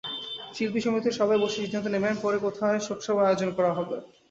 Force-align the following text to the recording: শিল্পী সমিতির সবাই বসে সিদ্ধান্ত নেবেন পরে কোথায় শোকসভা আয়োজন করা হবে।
শিল্পী 0.55 0.79
সমিতির 0.81 1.17
সবাই 1.19 1.37
বসে 1.39 1.57
সিদ্ধান্ত 1.57 1.87
নেবেন 1.91 2.15
পরে 2.23 2.37
কোথায় 2.45 2.79
শোকসভা 2.87 3.23
আয়োজন 3.25 3.49
করা 3.57 3.71
হবে। 3.77 3.95